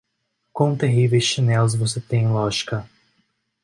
Quão 0.51 0.75
terríveis 0.75 1.23
chinelos 1.25 1.75
você 1.75 2.01
tem, 2.01 2.27
Lojzka! 2.27 2.89